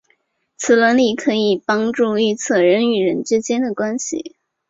[0.57, 4.35] 此理论可以帮助预测人与人之间的关系。